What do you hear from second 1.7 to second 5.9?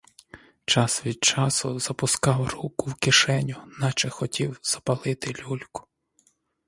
запускав руку в кишеню, наче хотів запалити люльку.